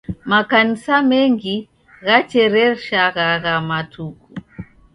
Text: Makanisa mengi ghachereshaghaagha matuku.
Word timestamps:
Makanisa 0.31 0.95
mengi 1.09 1.55
ghachereshaghaagha 2.05 3.53
matuku. 3.69 4.27